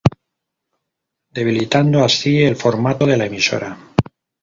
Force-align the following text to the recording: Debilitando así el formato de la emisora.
Debilitando 1.31 2.03
así 2.03 2.41
el 2.41 2.55
formato 2.55 3.05
de 3.05 3.17
la 3.17 3.27
emisora. 3.27 3.77